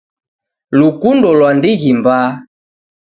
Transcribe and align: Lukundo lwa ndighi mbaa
Lukundo 0.79 1.27
lwa 1.37 1.51
ndighi 1.57 1.91
mbaa 1.99 2.29